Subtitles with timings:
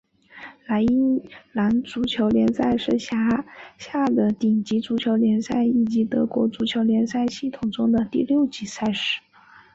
[0.65, 1.21] 莱茵
[1.51, 3.45] 兰足球联赛是辖
[3.77, 9.21] 下的顶级足球联赛以及德国足球联赛系统中的第六级赛事。